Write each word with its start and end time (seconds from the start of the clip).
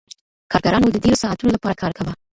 کارګرانو 0.51 0.87
د 0.93 0.97
ډیرو 1.03 1.21
ساعتونو 1.23 1.51
لپاره 1.55 1.79
کار 1.81 1.91
کاوه. 1.97 2.13